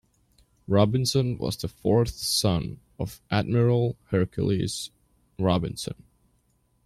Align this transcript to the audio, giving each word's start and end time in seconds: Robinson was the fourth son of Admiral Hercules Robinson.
Robinson 0.67 1.37
was 1.37 1.57
the 1.57 1.67
fourth 1.67 2.09
son 2.09 2.79
of 2.97 3.21
Admiral 3.29 3.97
Hercules 4.07 4.89
Robinson. 5.37 5.93